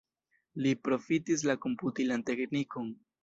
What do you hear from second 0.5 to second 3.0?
Li profitis la komputilan teknikon.